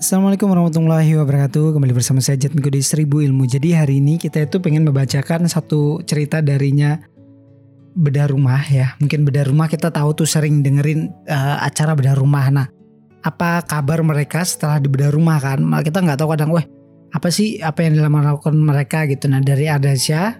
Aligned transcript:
Assalamualaikum 0.00 0.48
warahmatullahi 0.48 1.12
wabarakatuh. 1.20 1.76
Kembali 1.76 1.92
bersama 1.92 2.24
saya 2.24 2.40
Jatmiko 2.40 2.72
di 2.72 2.80
Seribu 2.80 3.20
Ilmu. 3.20 3.44
Jadi 3.44 3.76
hari 3.76 4.00
ini 4.00 4.16
kita 4.16 4.48
itu 4.48 4.56
pengen 4.56 4.88
membacakan 4.88 5.44
satu 5.44 6.00
cerita 6.08 6.40
darinya 6.40 6.96
Bedah 7.92 8.32
Rumah 8.32 8.62
ya. 8.72 8.96
Mungkin 8.96 9.28
Bedah 9.28 9.44
Rumah 9.52 9.68
kita 9.68 9.92
tahu 9.92 10.16
tuh 10.16 10.24
sering 10.24 10.64
dengerin 10.64 11.12
uh, 11.28 11.60
acara 11.60 11.92
Bedah 11.92 12.16
Rumah. 12.16 12.46
Nah 12.48 12.66
apa 13.20 13.60
kabar 13.68 14.00
mereka 14.00 14.40
setelah 14.40 14.80
di 14.80 14.88
Bedah 14.88 15.12
Rumah 15.12 15.36
kan? 15.36 15.60
Kita 15.84 16.00
nggak 16.00 16.16
tahu 16.16 16.32
kadang 16.32 16.56
Wah 16.56 16.64
apa 17.12 17.28
sih 17.28 17.60
apa 17.60 17.84
yang 17.84 18.00
dilakukan 18.00 18.56
mereka? 18.56 19.04
Gitu. 19.04 19.28
Nah 19.28 19.44
dari 19.44 19.68
Adasya 19.68 20.32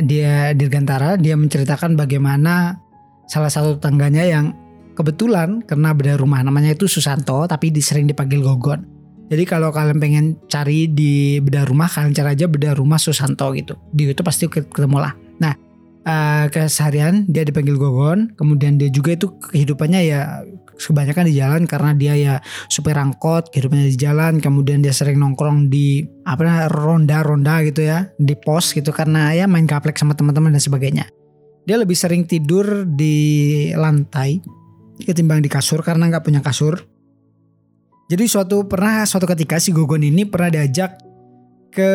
Dia 0.00 0.56
Dirgantara 0.56 1.20
Dia 1.20 1.36
menceritakan 1.36 1.92
bagaimana 1.92 2.80
salah 3.28 3.52
satu 3.52 3.76
tetangganya 3.76 4.24
yang 4.24 4.56
kebetulan 4.98 5.62
karena 5.62 5.94
beda 5.94 6.18
rumah 6.18 6.42
namanya 6.42 6.74
itu 6.74 6.90
Susanto 6.90 7.46
tapi 7.46 7.70
disering 7.70 8.10
dipanggil 8.10 8.42
Gogon. 8.42 8.82
Jadi 9.28 9.44
kalau 9.46 9.70
kalian 9.70 10.02
pengen 10.02 10.26
cari 10.50 10.90
di 10.90 11.38
beda 11.38 11.68
rumah 11.68 11.86
kalian 11.86 12.16
cari 12.16 12.34
aja 12.34 12.50
beda 12.50 12.74
rumah 12.74 12.98
Susanto 12.98 13.54
gitu. 13.54 13.78
Di 13.94 14.10
itu 14.10 14.22
pasti 14.26 14.50
ketemu 14.50 14.98
lah. 14.98 15.14
Nah 15.38 15.54
uh, 16.02 16.44
keseharian 16.50 17.28
dia 17.30 17.46
dipanggil 17.46 17.78
Gogon, 17.78 18.34
kemudian 18.34 18.74
dia 18.80 18.90
juga 18.90 19.14
itu 19.14 19.30
kehidupannya 19.38 20.00
ya 20.02 20.42
kebanyakan 20.78 21.26
di 21.26 21.34
jalan 21.34 21.62
karena 21.66 21.90
dia 21.94 22.14
ya 22.14 22.34
supir 22.70 22.94
angkot, 22.94 23.50
kehidupannya 23.54 23.90
di 23.92 23.98
jalan, 23.98 24.38
kemudian 24.38 24.80
dia 24.80 24.94
sering 24.94 25.18
nongkrong 25.18 25.68
di 25.68 26.06
apa 26.24 26.70
ronda-ronda 26.70 27.66
gitu 27.66 27.86
ya, 27.86 28.08
di 28.16 28.34
pos 28.38 28.72
gitu 28.72 28.94
karena 28.94 29.34
ya 29.34 29.44
main 29.50 29.66
gaplek 29.66 29.98
sama 29.98 30.14
teman-teman 30.14 30.54
dan 30.54 30.62
sebagainya. 30.62 31.06
Dia 31.68 31.76
lebih 31.76 31.98
sering 31.98 32.24
tidur 32.24 32.88
di 32.88 33.68
lantai 33.76 34.40
ketimbang 35.04 35.44
di 35.44 35.50
kasur 35.50 35.84
karena 35.84 36.10
nggak 36.10 36.24
punya 36.24 36.40
kasur. 36.42 36.82
Jadi 38.08 38.24
suatu 38.24 38.64
pernah 38.64 39.04
suatu 39.04 39.28
ketika 39.28 39.60
si 39.60 39.68
Gogon 39.68 40.00
ini 40.00 40.24
pernah 40.24 40.48
diajak 40.48 40.96
ke 41.68 41.92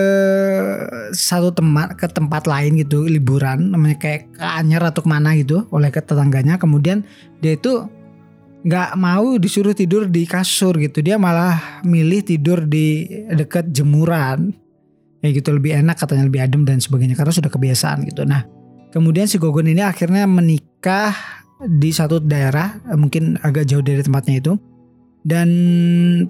satu 1.12 1.50
tempat 1.50 1.98
ke 1.98 2.06
tempat 2.06 2.46
lain 2.46 2.78
gitu 2.78 3.10
liburan 3.10 3.74
namanya 3.74 3.98
kayak 3.98 4.30
ke 4.38 4.46
Anyer 4.46 4.80
atau 4.86 5.02
ke 5.02 5.10
mana 5.10 5.34
gitu 5.34 5.66
oleh 5.74 5.90
ke 5.90 6.00
tetangganya. 6.06 6.62
Kemudian 6.62 7.02
dia 7.42 7.58
itu 7.58 7.90
nggak 8.64 8.96
mau 8.96 9.36
disuruh 9.42 9.74
tidur 9.74 10.06
di 10.06 10.30
kasur 10.30 10.78
gitu. 10.78 11.02
Dia 11.02 11.18
malah 11.18 11.82
milih 11.82 12.22
tidur 12.24 12.64
di 12.64 13.10
dekat 13.34 13.74
jemuran. 13.74 14.54
Ya 15.24 15.32
gitu 15.32 15.56
lebih 15.56 15.74
enak 15.82 15.98
katanya 15.98 16.28
lebih 16.28 16.44
adem 16.44 16.62
dan 16.68 16.84
sebagainya 16.84 17.18
karena 17.18 17.34
sudah 17.34 17.50
kebiasaan 17.50 18.06
gitu. 18.06 18.22
Nah 18.28 18.46
kemudian 18.94 19.26
si 19.26 19.42
Gogon 19.42 19.66
ini 19.66 19.82
akhirnya 19.82 20.30
menikah 20.30 21.43
di 21.62 21.90
satu 21.94 22.20
daerah 22.24 22.80
eh, 22.90 22.98
mungkin 22.98 23.38
agak 23.42 23.70
jauh 23.70 23.84
dari 23.84 24.02
tempatnya 24.02 24.42
itu. 24.42 24.54
Dan 25.24 25.50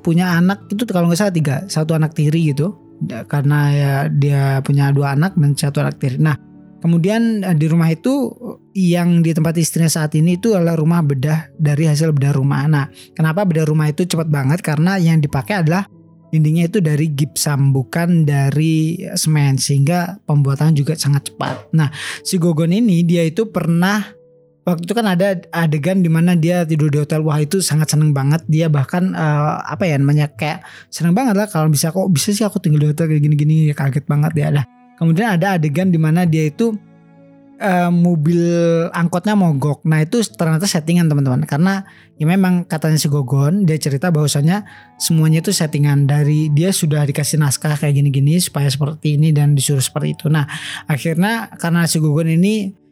punya 0.05 0.37
anak 0.37 0.69
itu 0.69 0.85
kalau 0.85 1.09
nggak 1.09 1.17
salah 1.17 1.33
tiga 1.33 1.55
satu 1.65 1.97
anak 1.97 2.13
tiri 2.13 2.53
gitu. 2.53 2.77
Karena 3.03 3.59
ya 3.73 3.93
dia 4.07 4.61
punya 4.61 4.93
dua 4.93 5.17
anak 5.17 5.33
dan 5.33 5.57
satu 5.57 5.81
anak 5.81 5.97
tiri. 5.97 6.21
Nah 6.21 6.37
kemudian 6.83 7.41
eh, 7.41 7.55
di 7.57 7.65
rumah 7.65 7.89
itu 7.89 8.29
yang 8.77 9.25
di 9.25 9.33
tempat 9.33 9.57
istrinya 9.57 9.89
saat 9.89 10.13
ini 10.13 10.37
itu 10.37 10.53
adalah 10.53 10.77
rumah 10.77 11.01
bedah 11.01 11.53
dari 11.55 11.85
hasil 11.85 12.11
bedah 12.11 12.33
rumah 12.33 12.65
nah 12.65 12.85
kenapa 13.13 13.45
bedah 13.47 13.65
rumah 13.65 13.89
itu 13.89 14.05
cepat 14.05 14.29
banget? 14.29 14.61
Karena 14.61 15.01
yang 15.01 15.17
dipakai 15.17 15.65
adalah 15.65 15.89
dindingnya 16.33 16.65
itu 16.65 16.81
dari 16.81 17.13
gipsam 17.13 17.69
bukan 17.69 18.25
dari 18.25 19.05
semen. 19.13 19.61
Sehingga 19.61 20.17
pembuatan 20.25 20.73
juga 20.73 20.97
sangat 20.97 21.29
cepat. 21.29 21.69
Nah, 21.77 21.93
si 22.25 22.41
Gogon 22.41 22.73
ini 22.73 23.05
dia 23.05 23.21
itu 23.21 23.53
pernah 23.53 24.01
waktu 24.63 24.83
itu 24.87 24.93
kan 24.95 25.05
ada 25.07 25.39
adegan 25.51 25.99
di 25.99 26.09
mana 26.11 26.35
dia 26.35 26.63
tidur 26.63 26.87
di 26.87 26.99
hotel. 26.99 27.23
Wah 27.23 27.39
itu 27.39 27.59
sangat 27.59 27.91
seneng 27.91 28.15
banget. 28.15 28.43
Dia 28.47 28.71
bahkan 28.71 29.11
uh, 29.13 29.59
apa 29.63 29.83
ya 29.87 29.99
namanya 29.99 30.31
kayak 30.31 30.63
seneng 30.87 31.15
banget 31.15 31.35
lah 31.35 31.47
kalau 31.47 31.67
bisa 31.67 31.91
kok 31.91 32.07
bisa 32.11 32.31
sih 32.31 32.43
aku 32.47 32.59
tinggal 32.63 32.83
di 32.83 32.87
hotel 32.91 33.11
kayak 33.11 33.23
gini-gini. 33.23 33.71
Ya 33.71 33.75
kaget 33.75 34.07
banget 34.07 34.31
ya 34.35 34.45
ada 34.51 34.63
kemudian 34.97 35.35
ada 35.35 35.59
adegan 35.59 35.91
di 35.91 35.99
mana 35.99 36.23
dia 36.23 36.47
itu 36.47 36.75
uh, 37.59 37.91
mobil 37.91 38.43
angkotnya 38.91 39.35
mogok. 39.35 39.83
Nah 39.87 40.03
itu 40.03 40.23
ternyata 40.35 40.67
settingan 40.67 41.11
teman-teman. 41.11 41.43
Karena 41.47 41.83
ya 42.19 42.25
memang 42.27 42.63
katanya 42.67 42.99
si 42.99 43.07
Gogon 43.11 43.67
dia 43.67 43.79
cerita 43.79 44.09
bahwasanya 44.09 44.63
semuanya 44.99 45.43
itu 45.43 45.51
settingan 45.51 46.07
dari 46.07 46.47
dia 46.51 46.71
sudah 46.71 47.03
dikasih 47.03 47.39
naskah 47.39 47.75
kayak 47.75 47.99
gini-gini 47.99 48.39
supaya 48.39 48.67
seperti 48.71 49.19
ini 49.19 49.35
dan 49.35 49.55
disuruh 49.55 49.83
seperti 49.83 50.15
itu. 50.15 50.31
Nah 50.31 50.47
akhirnya 50.87 51.51
karena 51.59 51.87
si 51.87 51.99
Gogon 51.99 52.31
ini 52.31 52.82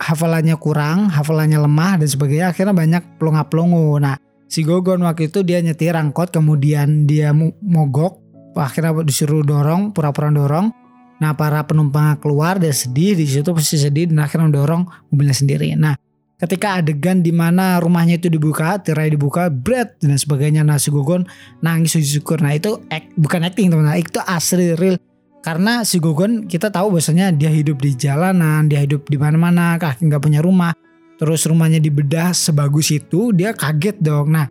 hafalannya 0.00 0.56
kurang, 0.56 1.12
hafalannya 1.12 1.60
lemah 1.60 2.00
dan 2.00 2.08
sebagainya 2.08 2.56
akhirnya 2.56 2.72
banyak 2.72 3.02
pelongo-pelongo. 3.20 4.00
Nah, 4.00 4.16
si 4.48 4.64
Gogon 4.64 5.04
waktu 5.04 5.28
itu 5.28 5.44
dia 5.44 5.60
nyetir 5.60 5.92
angkot 5.92 6.32
kemudian 6.32 7.04
dia 7.04 7.36
mogok, 7.36 8.18
akhirnya 8.56 8.96
disuruh 9.04 9.44
dorong, 9.44 9.92
pura-pura 9.92 10.32
dorong. 10.32 10.72
Nah, 11.20 11.36
para 11.36 11.60
penumpang 11.68 12.16
keluar 12.16 12.56
dia 12.56 12.72
sedih, 12.72 13.12
di 13.12 13.28
situ 13.28 13.52
pasti 13.52 13.76
sedih 13.76 14.08
dan 14.08 14.24
akhirnya 14.24 14.48
mendorong 14.48 14.88
mobilnya 15.12 15.36
sendiri. 15.36 15.76
Nah, 15.76 15.92
ketika 16.40 16.80
adegan 16.80 17.20
di 17.20 17.28
mana 17.28 17.76
rumahnya 17.76 18.16
itu 18.16 18.32
dibuka, 18.32 18.80
tirai 18.80 19.12
dibuka, 19.12 19.52
bread 19.52 20.00
dan 20.00 20.16
sebagainya. 20.16 20.64
Nah, 20.64 20.80
si 20.80 20.88
Gogon 20.88 21.28
nangis 21.60 22.00
syukur. 22.00 22.40
Nah, 22.40 22.56
itu 22.56 22.80
act, 22.88 23.12
bukan 23.20 23.44
acting 23.44 23.68
teman-teman, 23.68 24.00
itu 24.00 24.16
asli 24.24 24.72
real 24.80 24.96
karena 25.40 25.88
si 25.88 25.96
Gogon 25.96 26.44
kita 26.44 26.68
tahu 26.68 26.96
bahwasanya 26.96 27.32
dia 27.32 27.48
hidup 27.48 27.80
di 27.80 27.96
jalanan, 27.96 28.68
dia 28.68 28.84
hidup 28.84 29.08
di 29.08 29.16
mana-mana, 29.16 29.80
kaki 29.80 30.04
nggak 30.08 30.20
punya 30.20 30.44
rumah. 30.44 30.76
Terus 31.16 31.44
rumahnya 31.48 31.80
dibedah 31.80 32.32
sebagus 32.32 32.92
itu, 32.92 33.32
dia 33.32 33.52
kaget 33.52 34.00
dong. 34.00 34.32
Nah, 34.32 34.48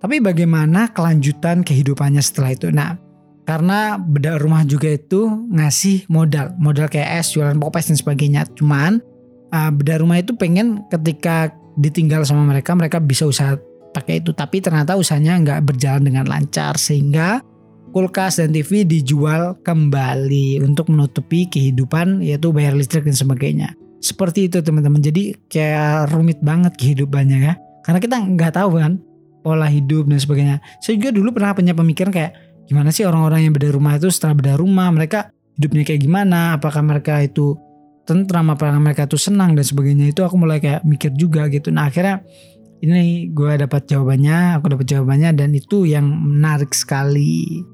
tapi 0.00 0.20
bagaimana 0.20 0.92
kelanjutan 0.92 1.64
kehidupannya 1.64 2.20
setelah 2.20 2.52
itu? 2.52 2.68
Nah, 2.68 2.96
karena 3.44 4.00
bedah 4.00 4.40
rumah 4.40 4.64
juga 4.64 4.92
itu 4.92 5.28
ngasih 5.52 6.08
modal, 6.08 6.56
modal 6.56 6.88
kayak 6.88 7.24
es, 7.24 7.32
jualan 7.36 7.56
popes 7.56 7.92
dan 7.92 7.96
sebagainya. 7.96 8.48
Cuman 8.56 9.00
uh, 9.52 9.70
bedah 9.72 10.00
rumah 10.00 10.20
itu 10.20 10.36
pengen 10.36 10.84
ketika 10.88 11.52
ditinggal 11.76 12.24
sama 12.24 12.48
mereka, 12.48 12.72
mereka 12.72 13.00
bisa 13.00 13.28
usaha 13.28 13.56
pakai 13.92 14.24
itu. 14.24 14.32
Tapi 14.32 14.64
ternyata 14.64 14.96
usahanya 14.96 15.36
nggak 15.40 15.60
berjalan 15.72 16.04
dengan 16.04 16.24
lancar 16.28 16.76
sehingga 16.80 17.44
kulkas 17.94 18.42
dan 18.42 18.50
TV 18.50 18.82
dijual 18.82 19.54
kembali 19.62 20.58
untuk 20.66 20.90
menutupi 20.90 21.46
kehidupan 21.46 22.26
yaitu 22.26 22.50
bayar 22.50 22.74
listrik 22.74 23.06
dan 23.06 23.14
sebagainya. 23.14 23.70
Seperti 24.02 24.50
itu 24.50 24.58
teman-teman. 24.58 24.98
Jadi 24.98 25.38
kayak 25.46 26.10
rumit 26.10 26.42
banget 26.42 26.74
kehidupannya 26.74 27.38
ya. 27.38 27.54
Karena 27.86 28.02
kita 28.02 28.18
nggak 28.18 28.58
tahu 28.58 28.82
kan 28.82 28.98
pola 29.46 29.70
hidup 29.70 30.10
dan 30.10 30.18
sebagainya. 30.18 30.56
Saya 30.82 30.98
juga 30.98 31.14
dulu 31.14 31.30
pernah 31.30 31.54
punya 31.54 31.70
pemikiran 31.70 32.10
kayak 32.10 32.34
gimana 32.66 32.90
sih 32.90 33.06
orang-orang 33.06 33.46
yang 33.46 33.54
beda 33.54 33.70
rumah 33.70 33.94
itu 33.94 34.10
setelah 34.10 34.34
beda 34.34 34.58
rumah 34.58 34.90
mereka 34.90 35.30
hidupnya 35.54 35.86
kayak 35.86 36.02
gimana? 36.02 36.58
Apakah 36.58 36.82
mereka 36.82 37.22
itu 37.22 37.54
tentram 38.04 38.52
apakah 38.52 38.76
mereka 38.82 39.08
itu 39.08 39.16
senang 39.16 39.56
dan 39.56 39.64
sebagainya 39.64 40.12
itu 40.12 40.20
aku 40.20 40.34
mulai 40.36 40.58
kayak 40.58 40.82
mikir 40.82 41.14
juga 41.14 41.46
gitu. 41.46 41.70
Nah 41.70 41.88
akhirnya 41.88 42.20
ini 42.84 43.32
gue 43.32 43.52
dapat 43.56 43.88
jawabannya, 43.88 44.60
aku 44.60 44.66
dapat 44.76 44.86
jawabannya 44.92 45.30
dan 45.32 45.56
itu 45.56 45.88
yang 45.88 46.04
menarik 46.04 46.76
sekali. 46.76 47.64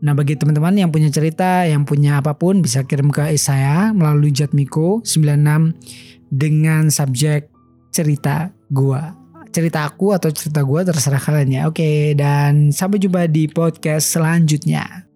Nah 0.00 0.16
bagi 0.16 0.36
teman-teman 0.36 0.72
yang 0.80 0.88
punya 0.88 1.12
cerita, 1.12 1.68
yang 1.68 1.84
punya 1.84 2.24
apa 2.24 2.32
pun 2.32 2.64
bisa 2.64 2.84
kirim 2.88 3.12
ke 3.12 3.36
saya 3.36 3.92
melalui 3.92 4.32
Jatmiko 4.32 5.04
96 5.04 5.76
dengan 6.32 6.88
subjek 6.88 7.52
cerita 7.92 8.48
gua. 8.72 9.12
Cerita 9.50 9.82
aku 9.84 10.14
atau 10.14 10.30
cerita 10.32 10.62
gua 10.62 10.86
terserah 10.86 11.20
kalian 11.20 11.50
ya. 11.50 11.62
Oke 11.68 12.16
dan 12.16 12.72
sampai 12.72 13.02
jumpa 13.02 13.28
di 13.28 13.50
podcast 13.50 14.16
selanjutnya. 14.16 15.09